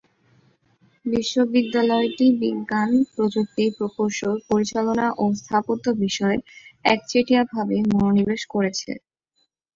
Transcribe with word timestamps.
বিশ্ববিদ্যালয়টি 1.05 2.27
বিজ্ঞান, 2.41 2.89
প্রযুক্তি, 3.13 3.65
প্রকৌশল, 3.77 4.35
পরিচালনা 4.49 5.07
ও 5.17 5.35
স্থাপত্য 5.39 5.85
বিষয়ে 6.03 6.37
একচেটিয়া 6.85 7.43
ভাবে 7.53 7.75
মনোনিবেশ 7.91 8.41
করেছে। 8.53 8.91